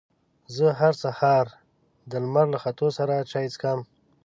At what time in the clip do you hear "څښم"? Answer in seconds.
3.53-3.79